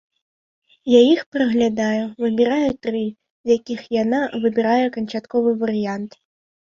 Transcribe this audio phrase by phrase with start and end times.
[0.91, 3.03] Я іх праглядаю, выбіраю тры,
[3.47, 6.11] з якіх яна выбірае канчатковы варыянт.